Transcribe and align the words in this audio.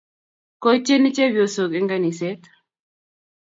koityeni 0.63 1.09
chepyosok 1.15 1.71
eng' 1.77 1.89
kaniset 1.91 2.41